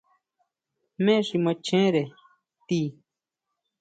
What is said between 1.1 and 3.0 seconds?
xi machjere ti?